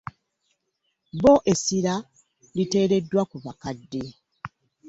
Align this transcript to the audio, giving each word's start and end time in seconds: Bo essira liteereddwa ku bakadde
Bo 1.21 1.33
essira 1.51 1.95
liteereddwa 2.57 3.21
ku 3.31 3.37
bakadde 3.43 4.01